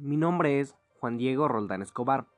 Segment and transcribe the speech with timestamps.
[0.00, 2.28] Mi nombre es Juan Diego Roldán Escobar.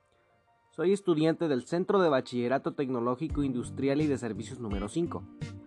[0.71, 5.21] Soy estudiante del Centro de Bachillerato Tecnológico Industrial y de Servicios número 5,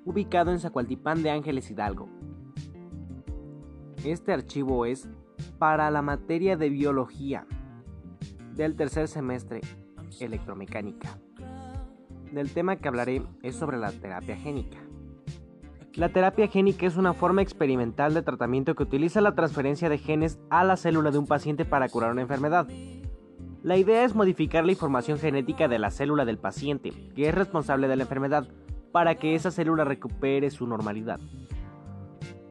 [0.05, 2.09] ubicado en Zacualtipán de Ángeles Hidalgo.
[4.05, 5.09] Este archivo es
[5.61, 7.47] para la materia de biología
[8.57, 9.61] del tercer semestre,
[10.19, 11.21] electromecánica.
[12.33, 14.79] Del tema que hablaré es sobre la terapia génica.
[15.97, 20.41] La terapia génica es una forma experimental de tratamiento que utiliza la transferencia de genes
[20.51, 22.67] a la célula de un paciente para curar una enfermedad.
[23.63, 27.87] La idea es modificar la información genética de la célula del paciente, que es responsable
[27.87, 28.49] de la enfermedad,
[28.91, 31.21] para que esa célula recupere su normalidad.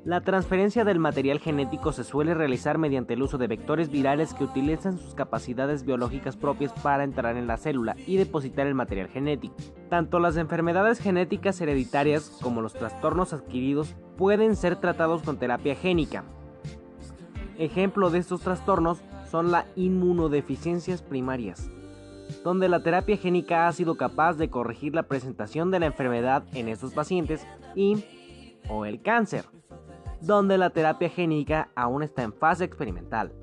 [0.05, 4.43] La transferencia del material genético se suele realizar mediante el uso de vectores virales que
[4.43, 9.55] utilizan sus capacidades biológicas propias para entrar en la célula y depositar el material genético.
[9.89, 16.25] Tanto las enfermedades genéticas hereditarias como los trastornos adquiridos pueden ser tratados con terapia génica.
[17.57, 19.01] Ejemplo de estos trastornos
[19.31, 21.71] son las inmunodeficiencias primarias,
[22.43, 26.67] donde la terapia génica ha sido capaz de corregir la presentación de la enfermedad en
[26.67, 28.03] estos pacientes y
[28.67, 29.45] o el cáncer
[30.23, 33.33] donde la terapia génica aún está en fase experimental.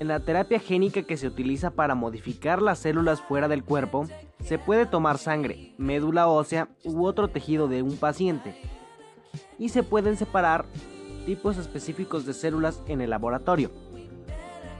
[0.00, 4.06] En la terapia génica que se utiliza para modificar las células fuera del cuerpo,
[4.42, 8.60] se puede tomar sangre, médula ósea u otro tejido de un paciente.
[9.58, 10.64] Y se pueden separar
[11.26, 13.70] tipos específicos de células en el laboratorio.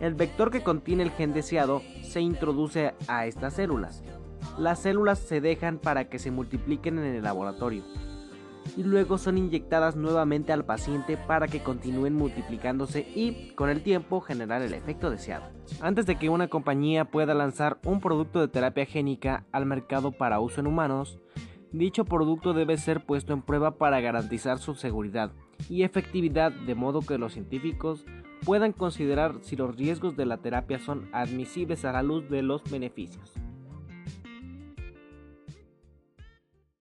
[0.00, 4.03] El vector que contiene el gen deseado se introduce a estas células.
[4.59, 7.84] Las células se dejan para que se multipliquen en el laboratorio
[8.77, 14.20] y luego son inyectadas nuevamente al paciente para que continúen multiplicándose y con el tiempo
[14.20, 15.47] generar el efecto deseado.
[15.80, 20.41] Antes de que una compañía pueda lanzar un producto de terapia génica al mercado para
[20.41, 21.19] uso en humanos,
[21.72, 25.33] dicho producto debe ser puesto en prueba para garantizar su seguridad
[25.69, 28.05] y efectividad de modo que los científicos
[28.44, 32.62] puedan considerar si los riesgos de la terapia son admisibles a la luz de los
[32.70, 33.33] beneficios.